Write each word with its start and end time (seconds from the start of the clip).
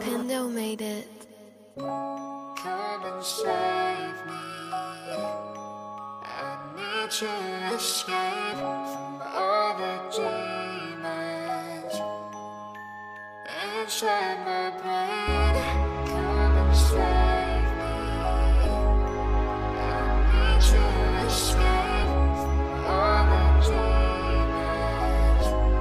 Pindo 0.00 0.48
made 0.52 0.82
it. 0.82 1.08
Come 1.76 3.04
and 3.04 3.24
save 3.24 4.26
me. 4.26 4.34
I 6.22 6.58
need 6.76 7.10
to 7.10 7.74
escape 7.76 8.33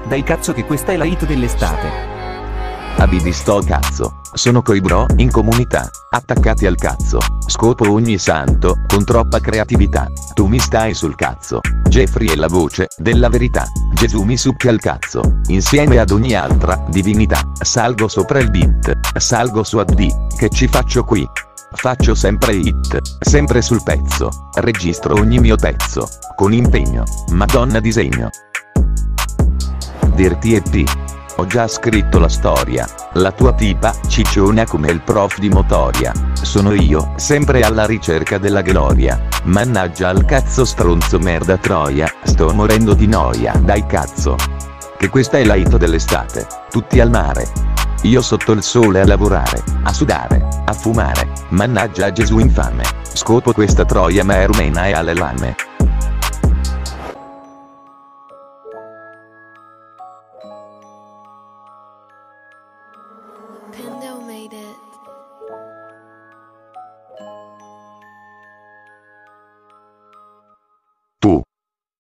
Dai 0.08 0.24
cazzo 0.24 0.54
che 0.54 0.66
questa 0.66 0.92
è 0.92 0.98
la 0.98 1.06
hit 1.06 1.26
dell'estate. 1.26 1.88
brain. 1.88 2.12
Abidi 2.98 3.34
sto 3.34 3.62
cazzo, 3.66 4.20
sono 4.34 4.62
coi 4.62 4.80
bro 4.80 5.06
in 5.18 5.30
comunità, 5.30 5.90
attaccati 6.12 6.66
al 6.66 6.76
cazzo, 6.76 7.20
scopo 7.48 7.92
ogni 7.92 8.18
santo, 8.18 8.82
con 8.88 9.04
troppa 9.04 9.40
creatività, 9.40 10.08
tu 10.34 10.46
mi 10.46 10.60
stai 10.60 10.94
sul 10.94 11.16
cazzo, 11.16 11.60
Jeffrey 11.90 12.30
è 12.30 12.36
la 12.36 12.48
voce 12.48 12.88
della 12.98 13.30
verità, 13.30 13.66
Gesù 13.94 14.22
mi 14.22 14.38
succhia 14.38 14.72
il 14.72 14.80
cazzo, 14.80 15.40
insieme 15.48 15.98
ad 15.98 16.12
ogni 16.12 16.34
altra 16.34 16.82
divinità, 16.88 17.42
salgo 17.60 18.08
sopra 18.08 18.40
il 18.40 18.52
beat, 18.52 19.18
salgo 19.18 19.64
su 19.64 19.80
AD, 19.80 20.36
che 20.38 20.50
ci 20.50 20.68
faccio 20.68 21.04
qui? 21.04 21.28
Faccio 21.76 22.14
sempre 22.16 22.54
hit, 22.54 23.02
sempre 23.20 23.62
sul 23.62 23.82
pezzo, 23.84 24.30
registro 24.60 25.16
ogni 25.16 25.40
mio 25.40 25.56
pezzo, 25.56 26.08
con 26.36 26.54
impegno, 26.54 27.04
madonna 27.32 27.80
disegno. 27.80 28.30
Dirti 30.14 30.54
EP. 30.54 30.84
Ho 31.38 31.48
già 31.48 31.68
scritto 31.68 32.20
la 32.20 32.30
storia, 32.30 32.88
la 33.14 33.32
tua 33.32 33.54
tipa, 33.54 33.92
cicciona 34.08 34.66
come 34.66 34.92
il 34.92 35.02
prof 35.02 35.40
di 35.40 35.50
motoria. 35.50 36.14
Sono 36.40 36.72
io, 36.74 37.14
sempre 37.16 37.62
alla 37.62 37.88
ricerca 37.88 38.38
della 38.38 38.62
gloria. 38.62 39.20
Mannaggia 39.46 40.10
al 40.10 40.24
cazzo 40.26 40.66
stronzo 40.66 41.18
merda 41.18 41.58
troia, 41.58 42.08
sto 42.24 42.54
morendo 42.54 42.94
di 42.94 43.08
noia, 43.08 43.54
dai 43.64 43.86
cazzo. 43.88 44.36
Che 44.98 45.10
questa 45.10 45.40
è 45.40 45.44
la 45.44 45.56
hit 45.56 45.78
dell'estate, 45.78 46.46
tutti 46.70 47.00
al 47.00 47.10
mare. 47.10 47.48
Io 48.04 48.22
sotto 48.22 48.52
il 48.52 48.62
sole 48.62 49.02
a 49.02 49.06
lavorare, 49.08 49.64
a 49.82 49.92
sudare, 49.92 50.48
a 50.66 50.74
fumare, 50.74 51.28
mannaggia 51.50 52.06
a 52.06 52.12
Gesù 52.12 52.38
infame. 52.38 52.84
Scopo 53.02 53.52
questa 53.52 53.84
troia 53.84 54.24
ma 54.24 54.36
è 54.36 54.46
rumena 54.46 54.86
e 54.86 54.94
alle 54.94 55.16
lame. 55.16 55.56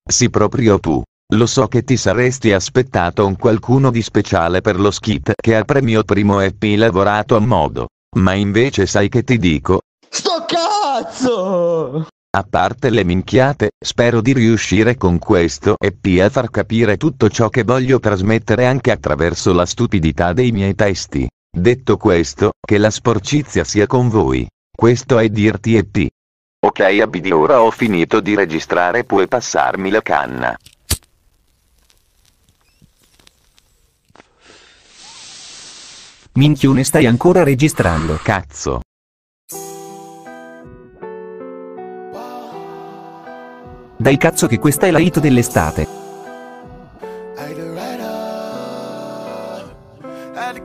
Sì 0.09 0.29
proprio 0.29 0.79
tu. 0.79 1.01
Lo 1.33 1.45
so 1.45 1.67
che 1.67 1.83
ti 1.83 1.95
saresti 1.95 2.51
aspettato 2.51 3.25
un 3.25 3.37
qualcuno 3.37 3.89
di 3.89 4.01
speciale 4.01 4.61
per 4.61 4.79
lo 4.79 4.91
skit 4.91 5.31
che 5.35 5.55
al 5.55 5.65
premio 5.65 6.03
primo 6.03 6.41
EP 6.41 6.61
lavorato 6.75 7.35
a 7.35 7.39
modo. 7.39 7.87
Ma 8.17 8.33
invece 8.33 8.85
sai 8.85 9.09
che 9.09 9.23
ti 9.23 9.37
dico? 9.39 9.79
Sto 10.09 10.45
cazzo! 10.45 12.07
A 12.35 12.43
parte 12.43 12.89
le 12.89 13.03
minchiate, 13.03 13.71
spero 13.79 14.19
di 14.19 14.33
riuscire 14.33 14.95
con 14.95 15.19
questo 15.19 15.75
EP 15.79 16.19
a 16.19 16.29
far 16.29 16.49
capire 16.49 16.97
tutto 16.97 17.29
ciò 17.29 17.49
che 17.49 17.63
voglio 17.63 17.99
trasmettere 17.99 18.65
anche 18.65 18.91
attraverso 18.91 19.53
la 19.53 19.65
stupidità 19.65 20.33
dei 20.33 20.51
miei 20.51 20.75
testi. 20.75 21.27
Detto 21.55 21.97
questo, 21.97 22.51
che 22.59 22.77
la 22.77 22.89
sporcizia 22.89 23.63
sia 23.63 23.87
con 23.87 24.09
voi. 24.09 24.47
Questo 24.75 25.19
è 25.19 25.29
Dirti 25.29 25.75
EP. 25.75 26.07
Ok 26.65 26.79
Abidi 26.79 27.29
ora 27.29 27.61
ho 27.61 27.69
finito 27.71 28.21
di 28.21 28.35
registrare 28.35 29.03
puoi 29.03 29.27
passarmi 29.27 29.89
la 29.89 30.01
canna. 30.01 30.57
Minchione 36.35 36.85
stai 36.85 37.05
ancora 37.05 37.43
registrando. 37.43 38.17
Cazzo. 38.23 38.79
Dai 43.97 44.17
cazzo 44.17 44.47
che 44.47 44.57
questa 44.57 44.87
è 44.87 44.91
la 44.91 44.99
hit 44.99 45.19
dell'estate. 45.19 45.87
Had 47.35 47.55
to 47.55 47.73
write 47.73 47.99
up. 47.99 49.65
Had 50.33 50.55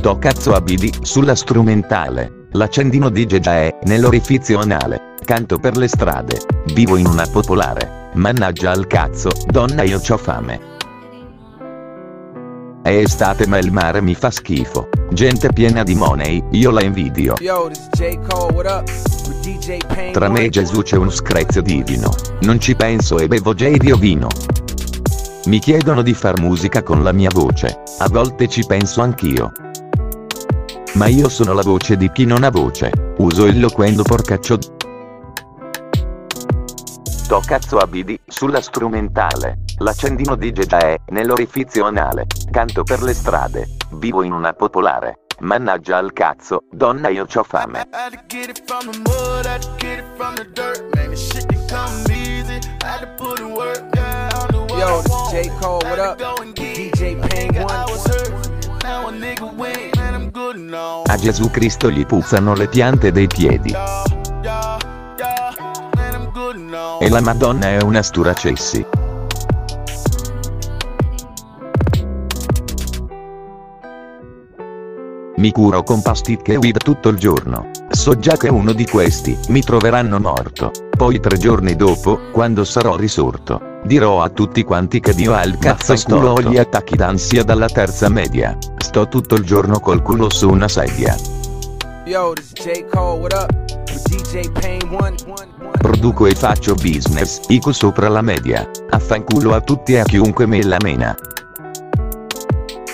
To 0.00 0.16
cazzo 0.16 0.54
Abidi, 0.54 0.90
sulla 1.02 1.34
strumentale. 1.34 2.46
L'accendino 2.52 3.10
di 3.10 3.26
Geggia 3.26 3.56
è, 3.56 3.78
nell'orifizio 3.82 4.58
anale. 4.58 5.14
Canto 5.22 5.58
per 5.58 5.76
le 5.76 5.88
strade. 5.88 6.40
Vivo 6.72 6.96
in 6.96 7.06
una 7.06 7.26
popolare. 7.26 8.08
Mannaggia 8.14 8.70
al 8.70 8.86
cazzo, 8.86 9.30
donna 9.48 9.82
io 9.82 10.00
c'ho 10.00 10.16
fame. 10.16 10.58
È 12.82 12.88
estate 12.88 13.46
ma 13.46 13.58
il 13.58 13.70
mare 13.70 14.00
mi 14.00 14.14
fa 14.14 14.30
schifo. 14.30 14.88
Gente 15.12 15.52
piena 15.52 15.82
di 15.82 15.94
money, 15.94 16.42
io 16.52 16.70
la 16.70 16.82
invidio. 16.82 17.34
J. 17.34 18.16
Tra 20.12 20.30
me 20.30 20.44
e 20.44 20.48
Gesù 20.48 20.80
c'è 20.80 20.96
uno 20.96 21.10
screzio 21.10 21.60
divino. 21.60 22.10
Non 22.40 22.58
ci 22.58 22.74
penso 22.74 23.18
e 23.18 23.28
bevo 23.28 23.52
Dio 23.52 23.96
vino. 23.96 24.28
Mi 25.44 25.58
chiedono 25.58 26.00
di 26.00 26.14
far 26.14 26.40
musica 26.40 26.82
con 26.82 27.02
la 27.02 27.12
mia 27.12 27.30
voce. 27.30 27.82
A 27.98 28.08
volte 28.08 28.48
ci 28.48 28.64
penso 28.66 29.02
anch'io. 29.02 29.52
Ma 30.94 31.06
io 31.06 31.28
sono 31.28 31.52
la 31.52 31.62
voce 31.62 31.96
di 31.96 32.10
chi 32.10 32.24
non 32.24 32.42
ha 32.42 32.50
voce. 32.50 32.90
Uso 33.18 33.46
il 33.46 33.60
loquendo 33.60 34.02
porcaccio. 34.02 34.58
To 37.28 37.40
cazzo 37.46 37.78
a 37.78 37.82
abidi, 37.82 38.18
sulla 38.26 38.60
strumentale. 38.60 39.60
L'accendino 39.78 40.34
di 40.34 40.50
Jedi, 40.50 40.96
nell'orifizio 41.10 41.86
anale. 41.86 42.26
Canto 42.50 42.82
per 42.82 43.02
le 43.02 43.14
strade. 43.14 43.68
Vivo 43.92 44.24
in 44.24 44.32
una 44.32 44.52
popolare. 44.52 45.20
Mannaggia 45.40 45.96
al 45.96 46.12
cazzo, 46.12 46.64
donna 46.70 47.08
io 47.08 47.24
c'ho 47.24 47.42
fame. 47.44 47.88
Yo, 54.76 55.02
J. 55.30 55.48
Cole, 55.60 55.84
what 55.84 55.98
up? 55.98 56.18
DJ 56.54 57.16
Payne 57.16 57.60
1 57.60 57.84
a 61.04 61.16
Gesù 61.16 61.48
Cristo 61.48 61.92
gli 61.92 62.04
puzzano 62.04 62.54
le 62.54 62.66
piante 62.66 63.12
dei 63.12 63.28
piedi. 63.28 63.72
E 66.98 67.08
la 67.08 67.20
Madonna 67.20 67.68
è 67.68 67.80
una 67.80 68.02
sturacessi. 68.02 68.99
Mi 75.40 75.52
curo 75.52 75.82
con 75.82 76.02
pasticche 76.02 76.52
e 76.52 76.56
weed 76.58 76.76
tutto 76.76 77.08
il 77.08 77.16
giorno. 77.16 77.70
So 77.88 78.14
già 78.18 78.36
che 78.36 78.50
uno 78.50 78.74
di 78.74 78.84
questi 78.84 79.38
mi 79.48 79.62
troveranno 79.62 80.20
morto. 80.20 80.70
Poi 80.90 81.18
tre 81.18 81.38
giorni 81.38 81.76
dopo, 81.76 82.20
quando 82.30 82.62
sarò 82.62 82.94
risorto, 82.94 83.78
dirò 83.84 84.20
a 84.20 84.28
tutti 84.28 84.62
quanti 84.64 85.00
che 85.00 85.14
Dio 85.14 85.32
ha 85.32 85.42
il 85.44 85.56
cazzo 85.56 85.94
culo 86.04 86.32
ho 86.32 86.42
gli 86.42 86.58
attacchi 86.58 86.94
d'ansia 86.94 87.42
dalla 87.42 87.68
terza 87.68 88.10
media. 88.10 88.54
Sto 88.76 89.08
tutto 89.08 89.34
il 89.36 89.44
giorno 89.44 89.80
col 89.80 90.02
culo 90.02 90.28
su 90.28 90.46
una 90.50 90.68
sedia. 90.68 91.16
Yo, 92.04 92.34
this 92.34 92.52
is 92.54 92.62
J. 92.62 92.84
Cole, 92.90 93.20
what 93.20 93.32
up? 93.32 93.50
DJ 94.10 94.50
Pain 94.50 94.82
One. 94.90 95.14
Produco 95.78 96.26
e 96.26 96.34
faccio 96.34 96.74
business, 96.74 97.40
IQ 97.48 97.70
sopra 97.70 98.10
la 98.10 98.20
media. 98.20 98.68
Affanculo 98.90 99.54
a 99.54 99.62
tutti 99.62 99.94
e 99.94 100.00
a 100.00 100.04
chiunque 100.04 100.44
me 100.44 100.62
la 100.62 100.76
mena. 100.82 101.16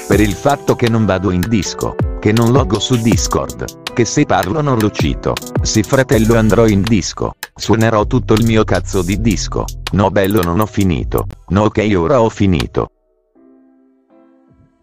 Per 0.07 0.21
il 0.21 0.33
fatto 0.33 0.77
che 0.77 0.89
non 0.89 1.05
vado 1.05 1.33
in 1.33 1.45
disco, 1.49 1.97
che 2.19 2.33
non 2.33 2.53
logo 2.53 2.79
su 2.79 2.97
Discord, 2.97 3.93
che 3.93 4.05
se 4.05 4.25
parlo 4.25 4.61
non 4.61 4.79
lo 4.79 4.91
cito. 4.91 5.33
Sì 5.63 5.83
fratello 5.83 6.37
andrò 6.37 6.67
in 6.67 6.83
disco, 6.83 7.33
suonerò 7.55 8.07
tutto 8.07 8.35
il 8.35 8.45
mio 8.45 8.65
cazzo 8.65 9.03
di 9.03 9.21
disco. 9.21 9.65
No 9.93 10.11
bello 10.11 10.43
non 10.43 10.61
ho 10.61 10.67
finito, 10.67 11.27
no 11.49 11.65
ok 11.65 11.93
ora 11.97 12.21
ho 12.21 12.29
finito. 12.29 12.91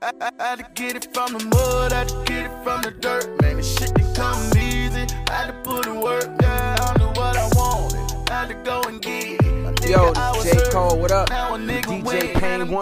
I, 0.01 0.12
I, 0.19 0.30
I 0.38 0.44
had 0.44 0.59
to 0.59 0.65
get 0.74 0.95
it 0.95 1.13
from 1.13 1.38
the 1.38 1.45
mud, 1.45 1.94
had 1.94 2.09
to 2.09 2.24
get 2.25 2.45
it 2.45 2.51
from 2.63 2.81
the 2.81 2.91
dirt. 2.91 3.41
Man, 3.41 3.56
this 3.56 3.77
shit 3.77 3.94
didn't 3.94 4.13
come 4.15 4.38
easy. 4.57 5.07
I 5.29 5.31
had 5.31 5.47
to 5.47 5.53
put 5.63 5.86
in 5.86 6.01
work, 6.01 6.27
yeah, 6.41 6.75
I 6.77 6.97
knew 6.97 7.07
what 7.15 7.38
I 7.38 7.47
wanted. 7.56 8.29
I 8.29 8.33
had 8.33 8.50
to 8.50 8.56
go 8.65 8.81
and 8.81 9.01
get 9.01 9.39
it. 9.39 9.41
A 9.41 9.71
nigga, 9.71 9.89
Yo, 9.89 10.41
this 10.44 10.62
J. 10.62 10.71
Cole, 10.71 11.00
what 11.00 11.12
up? 11.12 11.29
Now 11.29 11.56
a 11.56 11.57
nigga 11.57 12.01
DJ 12.03 12.33
Pain 12.33 12.62
and 12.62 12.75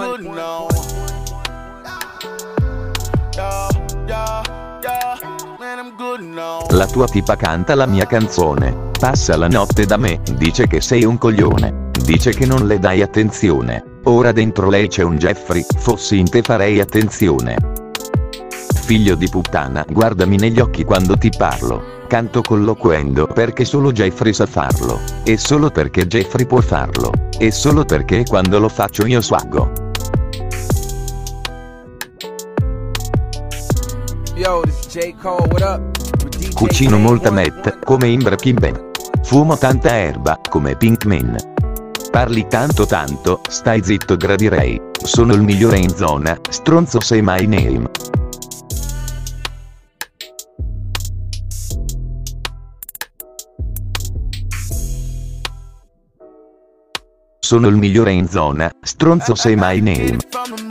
I'm 3.40 3.71
La 6.70 6.86
tua 6.88 7.08
tipa 7.08 7.36
canta 7.36 7.76
la 7.76 7.86
mia 7.86 8.06
canzone. 8.06 8.90
Passa 9.00 9.38
la 9.38 9.48
notte 9.48 9.86
da 9.86 9.98
me, 9.98 10.22
dice 10.38 10.68
che 10.68 10.82
sei 10.82 11.04
un 11.04 11.18
coglione. 11.18 11.90
Dice 12.04 12.32
che 12.32 12.46
non 12.46 12.68
le 12.68 12.80
dai 12.80 13.02
attenzione. 13.02 14.00
Ora 14.06 14.32
dentro 14.32 14.70
lei 14.70 14.88
c'è 14.88 15.04
un 15.04 15.18
Jeffrey, 15.18 15.64
fossi 15.78 16.18
in 16.18 16.30
te 16.30 16.42
farei 16.42 16.80
attenzione. 16.80 17.56
Figlio 18.74 19.16
di 19.16 19.30
puttana, 19.30 19.86
guardami 19.88 20.38
negli 20.38 20.60
occhi 20.60 20.84
quando 20.84 21.18
ti 21.18 21.30
parlo. 21.36 22.00
Canto 22.08 22.42
colloquendo 22.42 23.28
perché 23.28 23.64
solo 23.64 23.92
Jeffrey 23.92 24.34
sa 24.34 24.46
farlo. 24.46 25.00
E 25.24 25.38
solo 25.38 25.70
perché 25.70 26.08
Jeffrey 26.08 26.46
può 26.46 26.62
farlo. 26.62 27.12
E 27.38 27.52
solo 27.52 27.86
perché 27.86 28.24
quando 28.24 28.60
lo 28.60 28.70
faccio 28.70 29.06
io 29.06 29.22
swaggo. 29.22 29.81
Cucino 36.56 36.98
molta 36.98 37.30
met, 37.30 37.78
come 37.84 38.08
in 38.08 38.24
Breaking 38.24 38.60
Bad. 38.60 38.90
Fumo 39.22 39.56
tanta 39.56 39.96
erba, 39.96 40.40
come 40.50 40.76
Pinkman. 40.76 41.36
Parli 42.10 42.48
tanto 42.48 42.88
tanto, 42.88 43.42
stai 43.48 43.84
zitto 43.84 44.18
gradirei. 44.18 44.82
Sono 45.04 45.34
il 45.34 45.44
migliore 45.44 45.78
in 45.78 45.90
zona, 45.90 46.40
stronzo 46.50 47.00
sei 47.00 47.22
my 47.22 47.46
name. 47.46 47.90
Sono 57.40 57.68
il 57.68 57.76
migliore 57.76 58.12
in 58.12 58.28
zona, 58.28 58.72
stronzo 58.82 59.36
sei 59.36 59.56
my 59.56 59.80
name. 59.82 60.71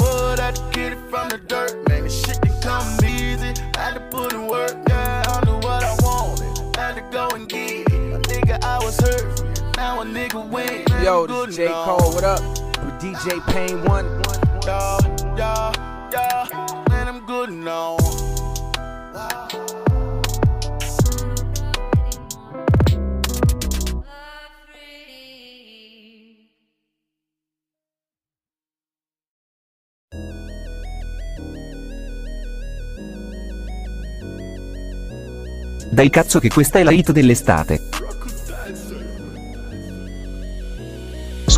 Yo, 11.03 11.27
this 11.27 11.57
J. 11.57 11.67
Cole, 11.69 12.13
what 12.13 12.25
up? 12.25 12.41
With 12.85 13.01
DJ 13.01 13.41
Pain 13.47 13.83
One. 13.85 14.05
Yeah, 14.67 14.99
yeah, 15.35 15.73
yeah, 16.13 16.85
man, 16.91 17.09
I'm 17.09 17.25
good 17.25 17.51
now. 17.51 17.97
Dai 35.91 36.11
cazzo 36.11 36.39
che 36.41 36.49
questa 36.49 36.79
è 36.79 36.83
la 36.83 36.91
hit 36.91 37.11
dell'estate. 37.13 38.00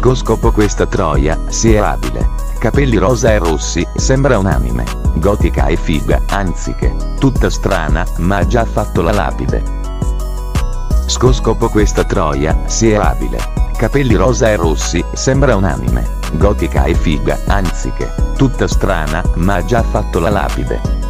Scoscopo 0.03 0.51
questa 0.51 0.85
troia, 0.85 1.39
se 1.47 1.75
è 1.75 1.77
abile. 1.77 2.31
Capelli 2.59 2.97
rosa 2.97 3.31
e 3.31 3.39
rossi, 3.39 3.87
sembra 3.95 4.37
un 4.37 4.47
anime. 4.47 4.85
Gotica 5.15 5.67
e 5.67 5.77
figa, 5.77 6.21
anziché. 6.29 6.93
Tutta 7.21 7.49
strana, 7.49 8.05
ma 8.17 8.39
ha 8.39 8.47
già 8.49 8.65
fatto 8.65 9.01
la 9.01 9.13
lapide. 9.13 9.63
Scoscopo 11.07 11.69
questa 11.69 12.03
troia, 12.03 12.65
se 12.67 12.89
è 12.91 12.95
abile. 12.97 13.39
Capelli 13.77 14.17
rosa 14.17 14.49
e 14.49 14.57
rossi, 14.57 15.05
sembra 15.13 15.55
un 15.55 15.63
anime. 15.63 16.19
Gotica 16.33 16.83
e 16.83 16.95
figa, 16.95 17.39
anziché. 17.47 18.13
Tutta 18.37 18.67
strana, 18.67 19.23
ma 19.37 19.55
ha 19.55 19.65
già 19.65 19.85
fatto 19.85 20.19
la 20.19 20.31
lapide. 20.31 21.02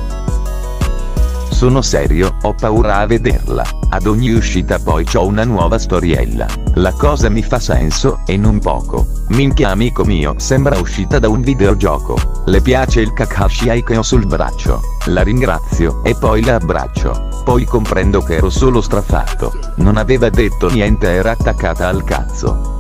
Sono 1.62 1.81
serio, 1.81 2.38
ho 2.43 2.55
paura 2.55 2.97
a 2.97 3.06
vederla. 3.06 3.64
Ad 3.91 4.09
ogni 4.09 4.32
uscita 4.32 4.81
poi 4.81 5.05
c'ho 5.05 5.25
una 5.25 5.44
nuova 5.44 5.79
storiella. 5.79 6.44
La 6.75 6.91
cosa 6.91 7.29
mi 7.29 7.41
fa 7.41 7.61
senso, 7.61 8.23
e 8.26 8.37
non 8.37 8.59
poco. 8.59 9.06
Minchia 9.29 9.69
amico 9.69 10.03
mio, 10.03 10.35
sembra 10.38 10.76
uscita 10.81 11.20
da 11.20 11.29
un 11.29 11.41
videogioco. 11.41 12.43
Le 12.47 12.61
piace 12.62 13.00
il 13.00 13.12
Kakashi 13.12 13.85
che 13.85 13.97
ho 13.97 14.03
sul 14.03 14.26
braccio. 14.26 14.81
La 15.05 15.23
ringrazio, 15.23 16.03
e 16.03 16.17
poi 16.17 16.43
la 16.43 16.56
abbraccio. 16.56 17.29
Poi 17.44 17.65
comprendo 17.65 18.23
che 18.23 18.35
ero 18.35 18.50
solo 18.50 18.81
strafatto. 18.81 19.53
Non 19.76 19.99
aveva 19.99 20.31
detto 20.31 20.69
niente 20.69 21.06
era 21.11 21.31
attaccata 21.31 21.87
al 21.87 22.03
cazzo. 22.03 22.72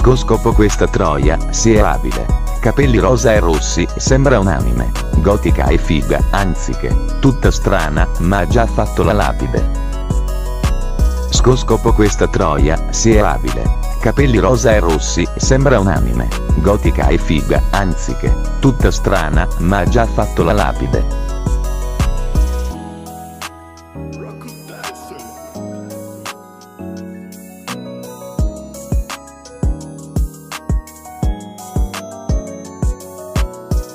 Scoscopo 0.00 0.54
questa 0.54 0.86
troia, 0.86 1.36
se 1.50 1.74
è 1.74 1.78
abile. 1.80 2.24
Capelli 2.58 2.96
rosa 2.96 3.34
e 3.34 3.38
rossi, 3.38 3.86
sembra 3.96 4.38
un 4.38 4.46
anime. 4.46 4.90
Gotica 5.16 5.66
e 5.66 5.76
figa, 5.76 6.24
anziché. 6.30 6.88
Tutta 7.20 7.50
strana, 7.50 8.08
ma 8.20 8.38
ha 8.38 8.46
già 8.46 8.64
fatto 8.64 9.02
la 9.02 9.12
lapide. 9.12 9.62
Scoscopo 11.28 11.92
questa 11.92 12.26
troia, 12.28 12.86
se 12.88 13.16
è 13.16 13.18
abile. 13.18 13.76
Capelli 14.00 14.38
rosa 14.38 14.72
e 14.72 14.78
rossi, 14.78 15.28
sembra 15.36 15.78
un 15.78 15.88
anime. 15.88 16.28
Gotica 16.56 17.08
e 17.08 17.18
figa, 17.18 17.64
anziché. 17.68 18.34
Tutta 18.58 18.90
strana, 18.90 19.46
ma 19.58 19.80
ha 19.80 19.84
già 19.84 20.06
fatto 20.06 20.42
la 20.42 20.54
lapide. 20.54 21.29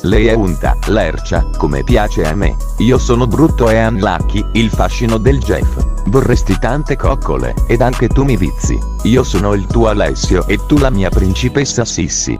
Lei 0.06 0.28
è 0.28 0.34
unta, 0.34 0.78
lercia, 0.86 1.50
come 1.58 1.84
piace 1.84 2.26
a 2.26 2.36
me. 2.36 2.56
Io 2.78 3.00
sono 3.00 3.26
brutto 3.26 3.72
e 3.72 3.84
unlucky, 3.84 4.46
il 4.52 4.70
fascino 4.70 5.18
del 5.18 5.40
Jeff. 5.40 5.84
Vorresti 6.06 6.56
tante 6.60 6.96
coccole, 6.96 7.56
ed 7.68 7.82
anche 7.82 8.08
tu 8.08 8.24
mi 8.24 8.38
vizi. 8.38 8.80
Io 9.04 9.24
sono 9.24 9.56
il 9.56 9.66
tuo 9.66 9.88
Alessio 9.88 10.46
e 10.46 10.60
tu 10.68 10.78
la 10.78 10.92
mia 10.92 11.10
principessa 11.10 11.86
Sissi. 11.86 12.40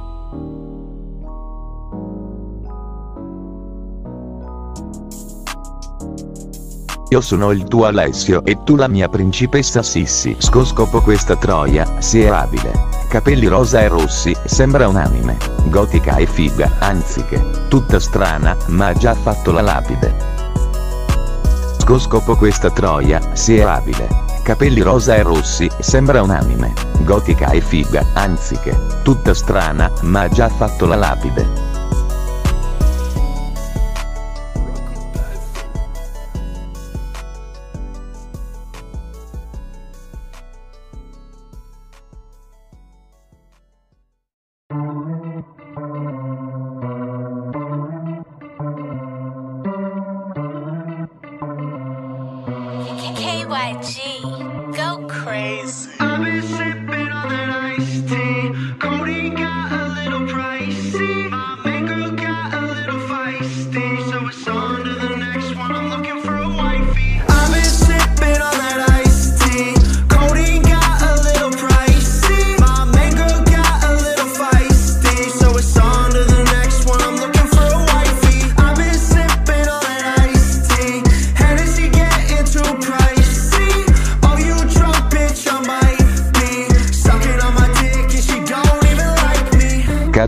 Io 7.10 7.22
sono 7.22 7.52
il 7.52 7.66
tuo 7.66 7.86
Alessio 7.86 8.44
e 8.44 8.64
tu 8.64 8.76
la 8.76 8.88
mia 8.88 9.08
principessa 9.08 9.84
Sissi. 9.84 10.36
Scoscopo 10.40 11.02
questa 11.02 11.36
troia, 11.36 12.02
se 12.02 12.22
è 12.22 12.28
abile. 12.28 12.72
Capelli 13.08 13.46
rosa 13.46 13.82
e 13.82 13.88
rossi, 13.88 14.36
sembra 14.44 14.88
un 14.88 14.96
anime. 14.96 15.38
Gotica 15.66 16.16
e 16.16 16.26
figa, 16.26 16.78
anziché. 16.80 17.68
Tutta 17.70 18.00
strana, 18.00 18.58
ma 18.68 18.88
ha 18.88 18.94
già 18.94 19.14
fatto 19.14 19.52
la 19.52 19.62
lapide. 19.62 20.16
Scoscopo 21.78 22.36
questa 22.36 22.72
troia, 22.72 23.22
se 23.34 23.58
è 23.58 23.62
abile. 23.62 24.08
Capelli 24.42 24.82
rosa 24.82 25.16
e 25.16 25.22
rossi, 25.22 25.70
sembra 25.80 26.24
un 26.24 26.32
anime. 26.32 26.74
Gotica 27.04 27.52
e 27.52 27.62
figa, 27.62 28.04
anziché. 28.14 28.76
Tutta 29.04 29.36
strana, 29.36 29.92
ma 30.02 30.22
ha 30.22 30.30
già 30.30 30.50
fatto 30.50 30.88
la 30.88 30.96
lapide. 30.96 31.75
BYG. 53.46 54.55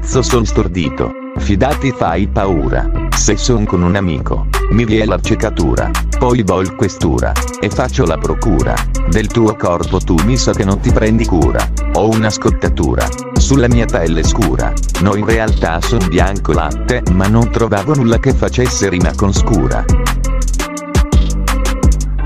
Cazzo 0.07 0.21
son 0.21 0.45
stordito. 0.45 1.11
Fidati 1.35 1.91
fai 1.91 2.27
paura. 2.27 2.89
Se 3.13 3.35
son 3.35 3.65
con 3.65 3.81
un 3.81 3.97
amico, 3.97 4.47
mi 4.71 4.85
vie 4.85 5.05
l'accecatura. 5.05 5.91
Poi 6.17 6.43
vol 6.43 6.75
questura. 6.75 7.33
E 7.59 7.69
faccio 7.69 8.05
la 8.05 8.17
procura. 8.17 8.73
Del 9.09 9.27
tuo 9.27 9.53
corpo 9.57 9.99
tu 9.99 10.15
mi 10.23 10.37
sa 10.37 10.53
che 10.53 10.63
non 10.63 10.79
ti 10.79 10.93
prendi 10.93 11.25
cura. 11.25 11.59
Ho 11.95 12.07
una 12.07 12.29
scottatura. 12.29 13.05
Sulla 13.33 13.67
mia 13.67 13.85
pelle 13.85 14.23
scura. 14.23 14.71
No 15.01 15.15
in 15.15 15.25
realtà 15.25 15.81
son 15.81 16.07
bianco 16.07 16.53
latte, 16.53 17.03
ma 17.11 17.27
non 17.27 17.51
trovavo 17.51 17.93
nulla 17.93 18.17
che 18.17 18.33
facesse 18.33 18.87
rima 18.87 19.11
con 19.13 19.33
scura. 19.33 19.83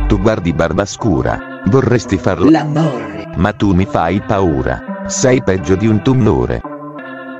Tu 0.08 0.20
guardi 0.20 0.54
barba 0.54 0.86
scura. 0.86 1.64
Vorresti 1.66 2.18
farlo. 2.18 2.48
L'amore. 2.48 3.28
Ma 3.38 3.54
tu 3.54 3.74
mi 3.74 3.86
fai 3.86 4.22
paura. 4.22 5.04
Sei 5.08 5.42
peggio 5.42 5.76
di 5.76 5.88
un 5.88 6.04
tumore. 6.04 6.62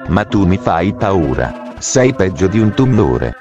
Ma 0.08 0.26
tu 0.26 0.46
mi 0.46 0.58
fai 0.58 0.94
paura. 0.94 1.74
Sei 1.78 2.14
peggio 2.14 2.48
di 2.48 2.60
un 2.60 2.74
tumore. 2.74 3.36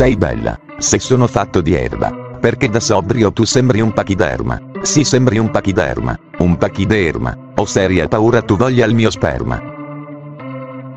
Sei 0.00 0.16
bella, 0.16 0.58
se 0.78 0.98
sono 0.98 1.26
fatto 1.26 1.60
di 1.60 1.74
erba. 1.74 2.29
Perché 2.40 2.68
da 2.70 2.80
sobrio 2.80 3.32
tu 3.32 3.44
sembri 3.44 3.80
un 3.80 3.92
pachiderma. 3.92 4.58
Sì, 4.80 5.04
sembri 5.04 5.36
un 5.36 5.50
pachiderma. 5.50 6.18
Un 6.38 6.56
pachiderma. 6.56 7.36
Ho 7.56 7.66
seria 7.66 8.08
paura 8.08 8.40
tu 8.40 8.56
voglia 8.56 8.86
il 8.86 8.94
mio 8.94 9.10
sperma. 9.10 9.60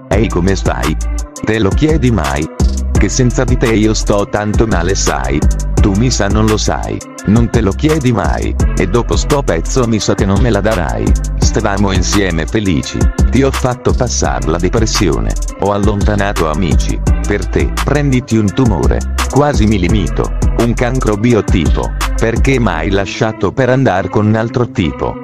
Ehi, 0.07 0.29
come 0.29 0.55
stai? 0.55 0.95
Te 1.43 1.59
lo 1.59 1.69
chiedi 1.69 2.11
mai? 2.11 2.47
Che 2.91 3.09
senza 3.09 3.43
di 3.43 3.57
te 3.57 3.73
io 3.73 3.93
sto 3.93 4.27
tanto 4.29 4.65
male, 4.65 4.95
sai? 4.95 5.37
Tu 5.81 5.91
mi 5.97 6.09
sa 6.09 6.27
non 6.29 6.45
lo 6.45 6.55
sai. 6.55 7.12
Non 7.25 7.49
te 7.49 7.61
lo 7.61 7.71
chiedi 7.71 8.11
mai. 8.11 8.53
E 8.77 8.87
dopo 8.87 9.15
sto 9.15 9.43
pezzo 9.43 9.87
mi 9.87 9.99
sa 9.99 10.13
che 10.13 10.25
non 10.25 10.41
me 10.41 10.49
la 10.49 10.59
darai. 10.59 11.05
Stavamo 11.37 11.93
insieme 11.93 12.45
felici. 12.45 12.97
Ti 13.29 13.43
ho 13.43 13.51
fatto 13.51 13.93
passare 13.93 14.47
la 14.47 14.57
depressione. 14.57 15.31
Ho 15.61 15.71
allontanato 15.71 16.49
amici. 16.49 16.99
Per 17.25 17.47
te, 17.47 17.71
prenditi 17.85 18.35
un 18.35 18.51
tumore. 18.53 18.99
Quasi 19.29 19.65
mi 19.65 19.79
limito. 19.79 20.37
Un 20.59 20.73
cancro 20.73 21.15
biotipo. 21.15 21.93
Perché 22.17 22.59
mai 22.59 22.89
lasciato 22.89 23.53
per 23.53 23.69
andare 23.69 24.09
con 24.09 24.25
un 24.25 24.35
altro 24.35 24.69
tipo? 24.69 25.15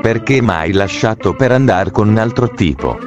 Perché 0.00 0.40
mai 0.40 0.72
lasciato 0.72 1.34
per 1.34 1.52
andare 1.52 1.92
con 1.92 2.08
un 2.08 2.18
altro 2.18 2.48
tipo? 2.50 2.98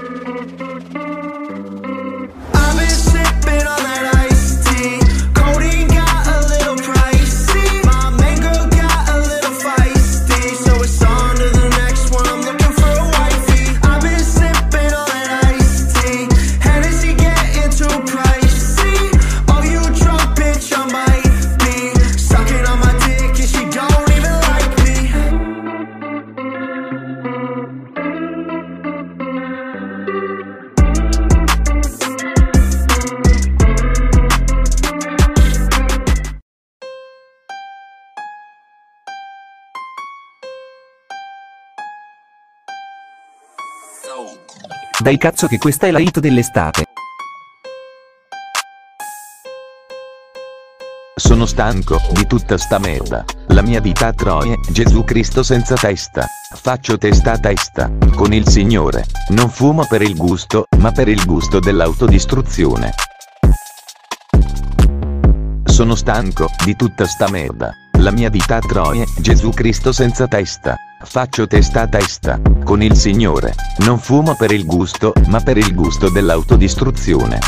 Dai 44.98 45.18
cazzo 45.18 45.48
che 45.48 45.58
questa 45.58 45.88
è 45.88 45.92
la 45.92 46.00
hit 46.00 46.20
dell'estate. 46.20 46.86
Sono 51.16 51.46
stanco 51.46 52.00
di 52.12 52.26
tutta 52.26 52.58
sta 52.58 52.80
merda. 52.80 53.26
La 53.48 53.62
mia 53.62 53.82
vita 53.82 54.08
a 54.08 54.14
troie, 54.14 54.58
Gesù 54.70 55.04
Cristo 55.04 55.44
senza 55.44 55.76
testa. 55.76 56.28
Faccio 56.56 56.98
testa 56.98 57.34
a 57.34 57.38
testa, 57.38 57.92
con 58.16 58.34
il 58.34 58.48
Signore. 58.48 59.06
Non 59.30 59.50
fumo 59.50 59.86
per 59.86 60.02
il 60.02 60.16
gusto, 60.16 60.66
ma 60.78 60.92
per 60.92 61.08
il 61.08 61.24
gusto 61.26 61.60
dell'autodistruzione. 61.60 62.94
Sono 65.66 65.96
stanco 65.96 66.50
di 66.64 66.76
tutta 66.76 67.06
sta 67.06 67.30
merda. 67.30 67.72
La 68.00 68.12
mia 68.12 68.30
vita 68.30 68.56
a 68.56 68.60
troie, 68.60 69.06
Gesù 69.18 69.50
Cristo 69.50 69.92
senza 69.92 70.28
testa. 70.28 70.76
Faccio 71.06 71.48
testa 71.48 71.82
a 71.82 71.88
testa, 71.88 72.42
con 72.64 72.82
il 72.82 72.96
Signore. 72.96 73.54
Non 73.86 74.00
fumo 74.00 74.36
per 74.36 74.52
il 74.52 74.66
gusto, 74.66 75.14
ma 75.28 75.40
per 75.40 75.56
il 75.56 75.74
gusto 75.74 76.10
dell'autodistruzione. 76.10 77.40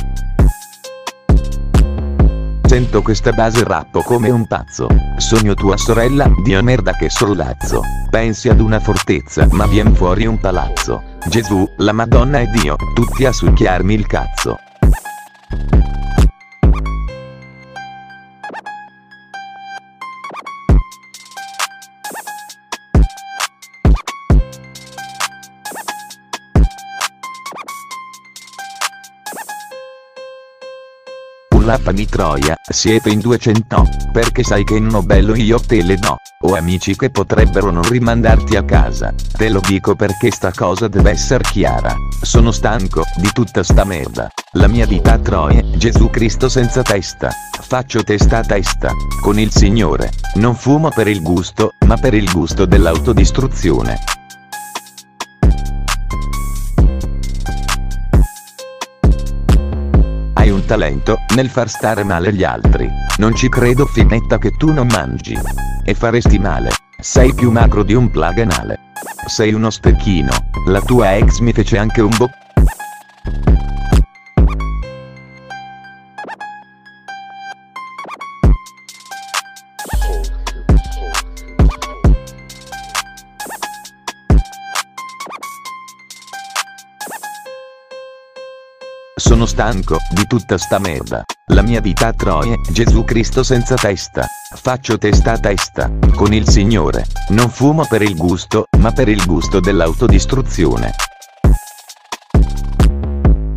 Sento 2.65 3.01
questa 3.01 3.31
base 3.31 3.63
rappo 3.63 4.03
come 4.03 4.29
un 4.29 4.45
pazzo. 4.47 4.87
Sogno 5.17 5.53
tua 5.53 5.75
sorella, 5.75 6.29
Dio 6.43 6.61
merda 6.63 6.93
che 6.93 7.09
sollazzo. 7.09 7.81
Pensi 8.09 8.47
ad 8.47 8.61
una 8.61 8.79
fortezza, 8.79 9.47
ma 9.51 9.65
vien 9.65 9.93
fuori 9.93 10.25
un 10.25 10.39
palazzo. 10.39 11.01
Gesù, 11.27 11.67
la 11.77 11.93
Madonna 11.93 12.39
e 12.39 12.47
Dio, 12.51 12.75
tutti 12.93 13.25
a 13.25 13.33
succhiarmi 13.33 13.93
il 13.93 14.05
cazzo. 14.05 14.57
Lappa 31.67 31.91
di 31.91 32.07
Troia, 32.07 32.55
siete 32.63 33.09
in 33.09 33.19
200, 33.19 33.89
perché 34.13 34.41
sai 34.41 34.63
che 34.63 34.75
in 34.75 35.01
bello 35.03 35.35
io 35.35 35.59
te 35.59 35.83
le 35.83 35.97
do. 35.97 36.15
Ho 36.45 36.55
amici 36.55 36.95
che 36.95 37.09
potrebbero 37.09 37.71
non 37.71 37.83
rimandarti 37.83 38.55
a 38.55 38.63
casa. 38.63 39.13
Te 39.35 39.49
lo 39.49 39.59
dico 39.59 39.93
perché 39.93 40.31
sta 40.31 40.53
cosa 40.55 40.87
deve 40.87 41.09
essere 41.09 41.43
chiara. 41.43 41.93
Sono 42.21 42.51
stanco 42.51 43.03
di 43.17 43.29
tutta 43.33 43.63
sta 43.63 43.83
merda. 43.83 44.29
La 44.53 44.67
mia 44.67 44.85
vita 44.85 45.11
a 45.11 45.17
Troia, 45.17 45.61
Gesù 45.75 46.09
Cristo 46.09 46.47
senza 46.47 46.83
testa. 46.83 47.31
Faccio 47.59 48.01
testa 48.01 48.37
a 48.37 48.43
testa, 48.43 48.93
con 49.21 49.37
il 49.37 49.51
Signore. 49.51 50.11
Non 50.35 50.55
fumo 50.55 50.87
per 50.87 51.09
il 51.09 51.21
gusto, 51.21 51.73
ma 51.85 51.97
per 51.97 52.13
il 52.13 52.31
gusto 52.31 52.65
dell'autodistruzione. 52.65 53.99
Talento 60.67 61.21
nel 61.33 61.49
far 61.49 61.69
stare 61.69 62.03
male 62.03 62.31
gli 62.31 62.43
altri. 62.43 62.87
Non 63.17 63.33
ci 63.33 63.49
credo 63.49 63.87
finetta 63.87 64.37
che 64.37 64.51
tu 64.51 64.71
non 64.71 64.85
mangi. 64.91 65.35
E 65.83 65.93
faresti 65.95 66.37
male. 66.37 66.69
Sei 66.99 67.33
più 67.33 67.49
magro 67.49 67.81
di 67.81 67.95
un 67.95 68.11
plaganale. 68.11 68.77
Sei 69.25 69.53
uno 69.53 69.71
stecchino. 69.71 70.29
La 70.67 70.81
tua 70.81 71.15
ex 71.15 71.39
mi 71.39 71.53
fece 71.53 71.77
anche 71.79 72.01
un 72.01 72.11
bo... 72.15 72.29
Sono 89.27 89.45
stanco 89.45 89.97
di 90.11 90.25
tutta 90.25 90.57
sta 90.57 90.79
merda. 90.79 91.21
La 91.47 91.61
mia 91.61 91.81
vita 91.81 92.07
a 92.07 92.13
troie, 92.13 92.61
Gesù 92.71 93.03
Cristo 93.03 93.43
senza 93.43 93.75
testa. 93.75 94.25
Faccio 94.55 94.97
testa 94.97 95.33
a 95.33 95.37
testa, 95.37 95.91
con 96.15 96.33
il 96.33 96.47
Signore. 96.47 97.05
Non 97.31 97.49
fumo 97.49 97.85
per 97.89 98.01
il 98.01 98.15
gusto, 98.15 98.67
ma 98.77 98.93
per 98.93 99.09
il 99.09 99.25
gusto 99.25 99.59
dell'autodistruzione. 99.59 100.93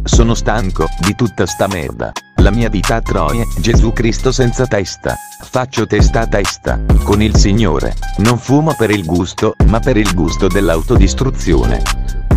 Sono 0.03 0.35
stanco 0.35 0.87
di 1.07 1.15
tutta 1.15 1.47
sta 1.47 1.69
merda. 1.69 2.11
La 2.39 2.51
mia 2.51 2.69
vita 2.69 2.97
a 2.97 3.01
troie, 3.01 3.47
Gesù 3.61 3.93
Cristo 3.93 4.33
senza 4.33 4.67
testa. 4.67 5.15
Faccio 5.41 5.87
testa 5.87 6.23
a 6.23 6.27
testa, 6.27 6.81
con 7.05 7.23
il 7.23 7.37
Signore. 7.37 7.95
Non 8.17 8.39
fumo 8.39 8.75
per 8.77 8.91
il 8.91 9.05
gusto, 9.05 9.55
ma 9.67 9.79
per 9.79 9.97
il 9.97 10.13
gusto 10.15 10.49
dell'autodistruzione. 10.49 12.29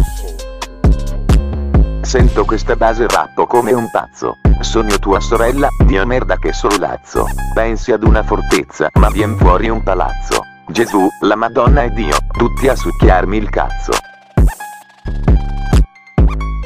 Sento 2.14 2.46
questa 2.46 2.76
base 2.76 3.08
rappo 3.08 3.48
come 3.48 3.72
un 3.72 3.90
pazzo. 3.90 4.38
Sogno 4.60 5.00
tua 5.00 5.20
sorella, 5.20 5.68
Dio 5.84 6.06
merda 6.06 6.38
che 6.38 6.54
solazzo. 6.54 7.26
Pensi 7.56 7.92
ad 7.92 8.04
una 8.04 8.22
fortezza, 8.22 8.88
ma 9.00 9.10
vien 9.10 9.36
fuori 9.36 9.68
un 9.68 9.82
palazzo. 9.82 10.44
Gesù, 10.68 11.08
la 11.22 11.36
Madonna 11.36 11.82
e 11.82 11.90
Dio, 11.90 12.16
tutti 12.38 12.68
a 12.68 12.76
succhiarmi 12.76 13.38
il 13.38 13.50
cazzo. 13.50 13.94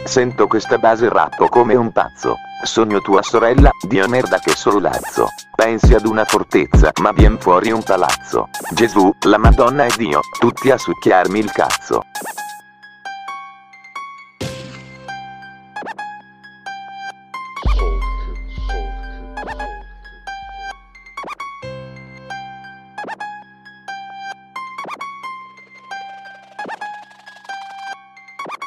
Sento 0.04 0.48
questa 0.48 0.80
base 0.80 1.08
rappo 1.08 1.48
come 1.48 1.76
un 1.76 1.94
pazzo. 1.94 2.36
Sogno 2.64 3.00
tua 3.00 3.22
sorella, 3.22 3.70
Dio 3.88 4.06
merda 4.10 4.40
che 4.40 4.52
solazzo. 4.54 5.30
Pensi 5.56 5.94
ad 5.94 6.06
una 6.06 6.26
fortezza, 6.26 6.92
ma 7.00 7.14
vien 7.14 7.38
fuori 7.40 7.72
un 7.72 7.84
palazzo. 7.84 8.50
Gesù, 8.72 9.16
la 9.22 9.38
Madonna 9.38 9.86
e 9.86 9.94
Dio, 9.96 10.20
tutti 10.38 10.72
a 10.72 10.78
succhiarmi 10.78 11.40
il 11.40 11.52
cazzo. 11.54 12.02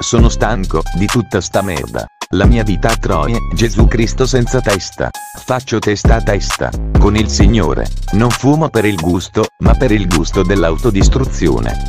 Sono 0.01 0.29
stanco 0.29 0.81
di 0.97 1.05
tutta 1.05 1.39
sta 1.39 1.61
merda. 1.61 2.05
La 2.31 2.45
mia 2.45 2.63
vita 2.63 2.89
a 2.89 2.95
troie, 2.95 3.37
Gesù 3.53 3.87
Cristo 3.87 4.25
senza 4.25 4.59
testa. 4.59 5.09
Faccio 5.45 5.77
testa 5.77 6.15
a 6.15 6.21
testa. 6.21 6.71
Con 6.97 7.15
il 7.15 7.29
Signore. 7.29 7.87
Non 8.13 8.31
fumo 8.31 8.69
per 8.69 8.83
il 8.85 8.95
gusto, 8.95 9.45
ma 9.59 9.75
per 9.75 9.91
il 9.91 10.07
gusto 10.07 10.41
dell'autodistruzione. 10.41 11.87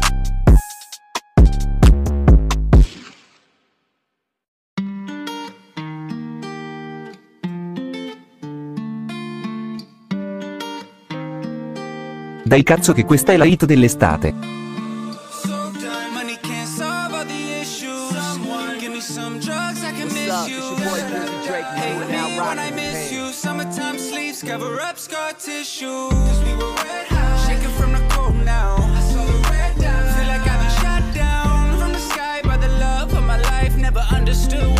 Dai 12.44 12.62
cazzo 12.62 12.92
che 12.92 13.04
questa 13.04 13.32
è 13.32 13.36
la 13.38 13.46
hit 13.46 13.64
dell'estate. 13.64 14.52
All 17.22 17.28
the 17.28 17.52
issues. 17.60 18.80
Give 18.80 18.90
me 18.90 19.00
some 19.00 19.38
drugs, 19.38 19.84
I 19.84 19.92
can 19.92 20.08
miss 20.08 20.28
up? 20.28 20.48
you. 20.48 20.56
It's 20.56 20.70
your 20.70 20.90
boy, 20.90 20.98
Drizzy 20.98 21.46
Drake, 21.46 21.64
Hate 21.66 22.02
are 22.02 22.08
now 22.10 22.28
me 22.28 22.36
when 22.36 22.58
I 22.58 22.70
miss 22.72 23.10
Pain. 23.10 23.14
you. 23.14 23.32
Summertime 23.32 23.96
sleeves 23.96 24.42
cover 24.42 24.80
up 24.80 24.98
scar 24.98 25.32
tissue. 25.34 26.08
Cause 26.10 26.44
we 26.44 26.52
were 26.54 26.74
red 26.82 27.06
hot, 27.06 27.46
shaking 27.46 27.70
from 27.76 27.92
the 27.92 28.04
cold 28.10 28.34
now. 28.44 28.74
I 28.76 29.00
saw 29.12 29.24
the 29.24 29.38
red 29.50 29.76
dot. 29.76 30.16
Feel 30.16 30.26
like 30.26 30.40
I've 30.50 30.60
been 30.62 30.82
shot 30.82 31.14
down 31.14 31.78
from 31.78 31.92
the 31.92 32.00
sky 32.00 32.40
by 32.42 32.56
the 32.56 32.70
love 32.80 33.14
of 33.14 33.22
my 33.22 33.40
life. 33.40 33.76
Never 33.76 34.00
understood 34.10 34.71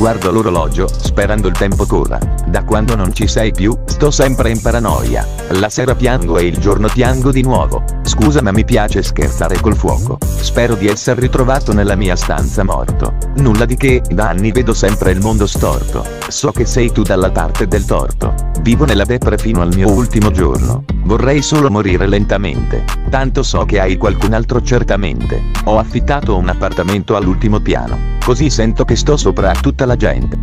Guardo 0.00 0.32
l'orologio, 0.32 0.88
sperando 0.88 1.46
il 1.46 1.52
tempo 1.52 1.84
corra. 1.84 2.18
Da 2.46 2.64
quando 2.64 2.96
non 2.96 3.12
ci 3.12 3.28
sei 3.28 3.52
più, 3.52 3.78
sto 3.84 4.10
sempre 4.10 4.48
in 4.48 4.58
paranoia. 4.58 5.26
La 5.50 5.68
sera 5.68 5.94
piango 5.94 6.38
e 6.38 6.46
il 6.46 6.56
giorno 6.56 6.88
piango 6.88 7.30
di 7.30 7.42
nuovo. 7.42 7.84
Scusa 8.02 8.40
ma 8.40 8.50
mi 8.50 8.64
piace 8.64 9.02
scherzare 9.02 9.60
col 9.60 9.76
fuoco. 9.76 10.16
Spero 10.22 10.74
di 10.74 10.86
essere 10.86 11.20
ritrovato 11.20 11.74
nella 11.74 11.96
mia 11.96 12.16
stanza 12.16 12.64
morto. 12.64 13.12
Nulla 13.36 13.66
di 13.66 13.76
che, 13.76 14.00
da 14.08 14.30
anni 14.30 14.52
vedo 14.52 14.72
sempre 14.72 15.10
il 15.10 15.20
mondo 15.20 15.46
storto. 15.46 16.19
So 16.30 16.52
che 16.52 16.64
sei 16.64 16.92
tu 16.92 17.02
dalla 17.02 17.30
parte 17.30 17.66
del 17.66 17.84
torto. 17.84 18.34
Vivo 18.60 18.84
nella 18.84 19.04
depre 19.04 19.36
fino 19.36 19.62
al 19.62 19.74
mio 19.74 19.90
ultimo 19.90 20.30
giorno. 20.30 20.84
Vorrei 21.02 21.42
solo 21.42 21.70
morire 21.70 22.06
lentamente. 22.06 22.84
Tanto 23.10 23.42
so 23.42 23.64
che 23.64 23.80
hai 23.80 23.96
qualcun 23.96 24.32
altro 24.32 24.62
certamente. 24.62 25.42
Ho 25.64 25.78
affittato 25.78 26.36
un 26.36 26.48
appartamento 26.48 27.16
all'ultimo 27.16 27.58
piano. 27.58 27.98
Così 28.24 28.48
sento 28.48 28.84
che 28.84 28.94
sto 28.94 29.16
sopra 29.16 29.50
a 29.50 29.60
tutta 29.60 29.84
la 29.84 29.96
gente. 29.96 30.38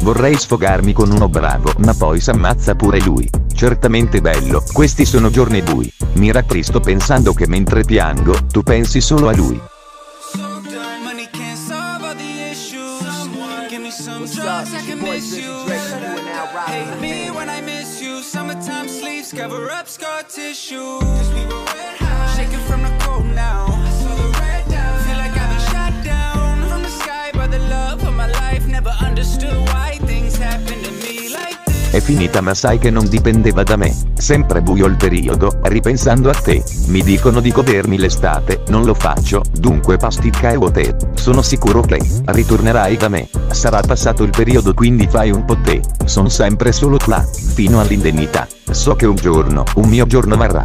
Vorrei 0.00 0.34
sfogarmi 0.34 0.92
con 0.92 1.12
uno 1.12 1.28
bravo, 1.28 1.72
ma 1.78 1.94
poi 1.94 2.18
s'ammazza 2.18 2.74
pure 2.74 3.00
lui. 3.00 3.30
Certamente 3.54 4.20
bello, 4.20 4.64
questi 4.72 5.04
sono 5.04 5.30
giorni 5.30 5.62
bui. 5.62 5.90
Mi 6.14 6.32
rattristo 6.32 6.80
pensando 6.80 7.32
che 7.32 7.46
mentre 7.46 7.84
piango, 7.84 8.34
tu 8.50 8.62
pensi 8.62 9.00
solo 9.00 9.28
a 9.28 9.34
lui. 9.34 9.70
Cover 19.34 19.70
up 19.70 19.88
scar 19.88 20.22
tissue. 20.24 20.98
Cause 21.00 21.32
we 21.32 21.46
were 21.46 21.71
finita 32.02 32.40
ma 32.40 32.52
sai 32.52 32.78
che 32.78 32.90
non 32.90 33.08
dipendeva 33.08 33.62
da 33.62 33.76
me. 33.76 33.94
Sempre 34.14 34.60
buio 34.60 34.86
il 34.86 34.96
periodo, 34.96 35.60
ripensando 35.62 36.28
a 36.28 36.34
te. 36.34 36.62
Mi 36.88 37.02
dicono 37.02 37.40
di 37.40 37.52
godermi 37.52 37.96
l'estate, 37.96 38.62
non 38.68 38.84
lo 38.84 38.94
faccio, 38.94 39.42
dunque 39.52 39.96
pasticca 39.96 40.50
e 40.50 40.70
te. 40.72 40.96
Sono 41.14 41.42
sicuro 41.42 41.80
che 41.80 42.00
ritornerai 42.24 42.96
da 42.96 43.08
me. 43.08 43.28
Sarà 43.50 43.80
passato 43.80 44.24
il 44.24 44.30
periodo 44.30 44.74
quindi 44.74 45.06
fai 45.06 45.30
un 45.30 45.44
po' 45.44 45.56
te. 45.62 45.80
Son 46.04 46.28
sempre 46.28 46.72
solo 46.72 46.98
qua, 47.02 47.24
fino 47.54 47.80
all'indennità. 47.80 48.46
So 48.70 48.94
che 48.94 49.06
un 49.06 49.14
giorno, 49.14 49.64
un 49.76 49.88
mio 49.88 50.06
giorno 50.06 50.36
varrà. 50.36 50.64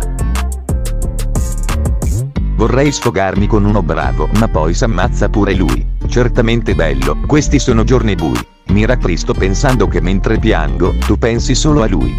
Vorrei 2.56 2.92
sfogarmi 2.92 3.46
con 3.46 3.66
uno 3.66 3.84
bravo, 3.84 4.28
ma 4.40 4.48
poi 4.48 4.74
s'ammazza 4.74 5.30
pure 5.30 5.54
lui. 5.54 5.86
Certamente 6.08 6.74
bello, 6.74 7.20
questi 7.28 7.60
sono 7.60 7.84
giorni 7.84 8.16
bui. 8.16 8.56
Mi 8.70 8.86
rattristo 8.86 9.34
pensando 9.34 9.88
che 9.88 10.02
mentre 10.02 10.40
piango, 10.40 10.96
tu 11.06 11.18
pensi 11.18 11.56
solo 11.56 11.82
a 11.82 11.88
lui. 11.88 12.14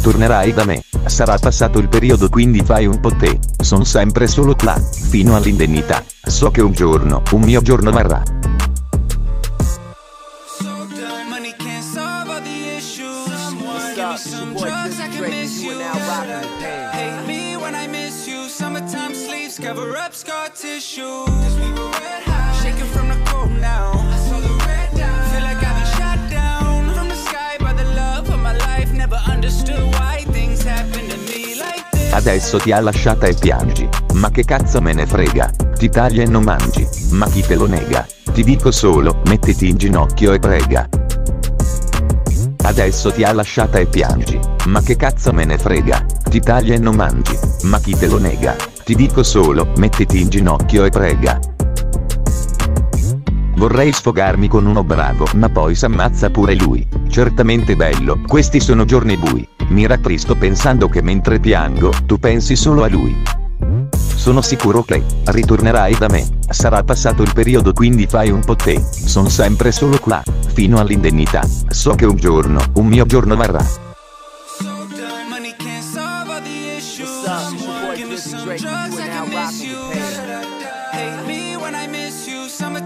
Tornerai 0.00 0.52
da 0.52 0.64
me, 0.64 0.82
sarà 1.06 1.36
passato 1.38 1.78
il 1.78 1.88
periodo 1.88 2.28
quindi 2.28 2.62
fai 2.62 2.86
un 2.86 3.00
po' 3.00 3.14
te. 3.14 3.38
Son 3.62 3.84
sempre 3.84 4.26
solo 4.26 4.54
qua, 4.54 4.80
fino 4.80 5.36
all'indennità. 5.36 6.02
So 6.22 6.50
che 6.50 6.62
un 6.62 6.72
giorno, 6.72 7.22
un 7.32 7.42
mio 7.42 7.60
giorno 7.60 7.90
varrà. 7.90 8.22
Adesso 32.10 32.58
ti 32.58 32.72
ha 32.72 32.80
lasciata 32.80 33.26
e 33.26 33.34
piangi. 33.34 33.88
Ma 34.14 34.30
che 34.30 34.44
cazzo 34.44 34.80
me 34.80 34.92
ne 34.92 35.06
frega. 35.06 35.50
Ti 35.76 35.88
taglia 35.88 36.22
e 36.22 36.26
non 36.26 36.42
mangi. 36.42 36.86
Ma 37.10 37.28
chi 37.28 37.42
te 37.42 37.54
lo 37.54 37.66
nega? 37.66 38.06
Ti 38.32 38.42
dico 38.42 38.70
solo, 38.70 39.20
mettiti 39.26 39.68
in 39.68 39.76
ginocchio 39.76 40.32
e 40.32 40.38
prega. 40.38 40.88
Adesso 42.64 43.12
ti 43.12 43.24
ha 43.24 43.32
lasciata 43.32 43.78
e 43.78 43.86
piangi. 43.86 44.38
Ma 44.66 44.82
che 44.82 44.96
cazzo 44.96 45.32
me 45.32 45.44
ne 45.44 45.58
frega? 45.58 46.04
Ti 46.28 46.40
taglia 46.40 46.74
e 46.74 46.78
non 46.78 46.96
mangi. 46.96 47.38
Ma 47.62 47.78
chi 47.78 47.96
te 47.96 48.06
lo 48.06 48.18
nega? 48.18 48.56
Ti 48.84 48.94
dico 48.94 49.22
solo, 49.22 49.72
mettiti 49.76 50.20
in 50.20 50.28
ginocchio 50.28 50.84
e 50.84 50.90
prega. 50.90 51.38
Vorrei 53.58 53.92
sfogarmi 53.92 54.46
con 54.46 54.66
uno 54.66 54.84
bravo, 54.84 55.26
ma 55.34 55.48
poi 55.48 55.74
s'ammazza 55.74 56.30
pure 56.30 56.54
lui. 56.54 56.86
Certamente 57.08 57.74
bello, 57.74 58.20
questi 58.24 58.60
sono 58.60 58.84
giorni 58.84 59.16
bui. 59.16 59.46
Mi 59.70 59.84
rattristo 59.84 60.36
pensando 60.36 60.88
che 60.88 61.02
mentre 61.02 61.40
piango, 61.40 61.92
tu 62.06 62.20
pensi 62.20 62.54
solo 62.54 62.84
a 62.84 62.88
lui. 62.88 63.20
Sono 64.14 64.42
sicuro 64.42 64.84
che 64.84 65.04
ritornerai 65.24 65.96
da 65.98 66.06
me. 66.08 66.24
Sarà 66.48 66.84
passato 66.84 67.22
il 67.22 67.32
periodo 67.34 67.72
quindi 67.72 68.06
fai 68.06 68.30
un 68.30 68.44
po' 68.44 68.54
te. 68.54 68.80
Son 68.80 69.28
sempre 69.28 69.72
solo 69.72 69.98
qua, 69.98 70.22
fino 70.54 70.78
all'indennità. 70.78 71.42
So 71.68 71.96
che 71.96 72.06
un 72.06 72.14
giorno, 72.14 72.62
un 72.74 72.86
mio 72.86 73.06
giorno 73.06 73.34
varrà. 73.34 73.86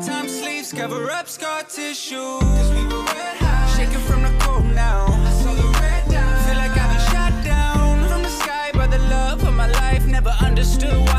So 0.03 0.42
mask, 0.73 0.91
cover 0.91 1.11
up 1.11 1.29
scar 1.29 1.63
tissue. 1.65 2.17
We 2.17 2.87
were 2.87 3.05
red 3.05 3.37
hot. 3.37 3.75
Shaking 3.77 4.01
from 4.01 4.23
the 4.23 4.35
cold 4.41 4.65
now. 4.75 5.07
I 5.09 5.31
saw 5.43 5.55
the 5.55 5.69
red 5.81 6.05
dot. 6.11 6.47
Feel 6.47 6.57
like 6.57 6.71
I've 6.71 6.91
been 6.91 7.07
shot 7.13 7.45
down 7.45 8.09
from 8.09 8.23
the 8.23 8.29
sky 8.29 8.71
by 8.75 8.87
the 8.87 8.99
love 8.99 9.45
of 9.45 9.55
my 9.55 9.69
life. 9.69 10.07
Never 10.07 10.35
understood 10.41 11.12